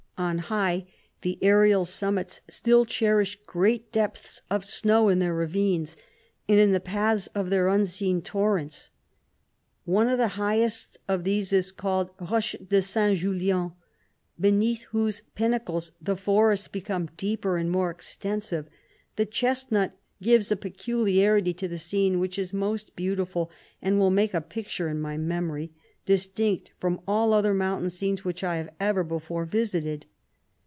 On 0.17 0.37
high, 0.37 0.85
the 1.23 1.39
aerial 1.41 1.83
summits 1.83 2.41
still 2.47 2.85
cherish 2.85 3.39
great 3.47 3.91
depths 3.91 4.43
of 4.51 4.63
snow 4.63 5.09
in 5.09 5.17
their 5.17 5.33
ravines, 5.33 5.97
and 6.47 6.59
in 6.59 6.73
the 6.73 6.79
paths 6.79 7.25
of 7.33 7.49
their 7.49 7.67
unseen 7.67 8.21
torrents. 8.21 8.91
One 9.83 10.07
of 10.07 10.19
the 10.19 10.27
highest 10.37 10.99
of 11.07 11.23
these 11.23 11.51
is 11.51 11.71
called 11.71 12.11
Roche 12.19 12.55
de 12.63 12.83
St. 12.83 13.17
Julien, 13.17 13.71
beneath 14.39 14.83
whose 14.91 15.23
pinnacles 15.33 15.91
the 15.99 16.15
forests 16.15 16.67
become 16.67 17.09
deeper 17.17 17.57
and 17.57 17.71
more 17.71 17.89
extensive; 17.89 18.67
the 19.15 19.25
chesnut 19.25 19.93
gives 20.21 20.51
a 20.51 20.55
peculiarity 20.55 21.53
to 21.55 21.67
the 21.67 21.79
scene, 21.79 22.19
which 22.19 22.37
is 22.37 22.53
most 22.53 22.95
beautiful, 22.95 23.49
and 23.81 23.97
will 23.97 24.11
make 24.11 24.35
a 24.35 24.39
picture 24.41 24.87
in 24.87 25.01
my 25.01 25.17
memory, 25.17 25.71
distinct 26.05 26.71
from 26.79 27.01
all 27.07 27.33
other 27.33 27.55
mountain 27.55 27.89
scenes 27.89 28.23
which 28.23 28.43
I 28.43 28.57
have 28.57 28.69
ever 28.79 29.03
be 29.03 29.17
fore 29.19 29.45
visited. 29.45 30.05